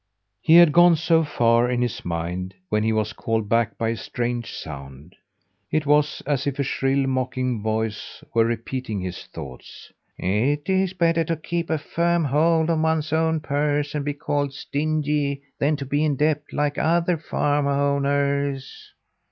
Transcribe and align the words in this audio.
He 0.41 0.55
had 0.55 0.71
gone 0.71 0.95
so 0.95 1.23
far 1.23 1.69
in 1.69 1.83
his 1.83 2.03
mind 2.03 2.55
when 2.69 2.81
he 2.81 2.91
was 2.91 3.13
called 3.13 3.47
back 3.47 3.77
by 3.77 3.89
a 3.89 3.95
strange 3.95 4.51
sound. 4.51 5.15
It 5.69 5.85
was 5.85 6.23
as 6.25 6.47
if 6.47 6.57
a 6.57 6.63
shrill, 6.63 7.05
mocking 7.05 7.61
voice 7.61 8.23
were 8.33 8.43
repeating 8.43 8.99
his 9.01 9.25
thoughts: 9.27 9.91
"It's 10.17 10.93
better 10.93 11.23
to 11.25 11.37
keep 11.37 11.69
a 11.69 11.77
firm 11.77 12.25
hold 12.25 12.71
on 12.71 12.81
one's 12.81 13.11
purse 13.43 13.93
and 13.93 14.03
be 14.03 14.15
called 14.15 14.55
stingy, 14.55 15.43
than 15.59 15.75
to 15.75 15.85
be 15.85 16.03
in 16.03 16.15
debt, 16.15 16.41
like 16.51 16.79
other 16.79 17.17
farm 17.19 17.67
owners." 17.67 18.93